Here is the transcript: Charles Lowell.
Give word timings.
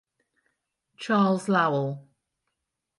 Charles 0.97 1.47
Lowell. 1.47 2.07